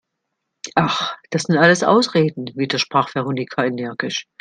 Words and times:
Ach, 0.73 1.15
das 1.29 1.43
sind 1.43 1.59
alles 1.59 1.83
Ausreden!, 1.83 2.49
widersprach 2.55 3.13
Veronika 3.13 3.63
energisch. 3.63 4.25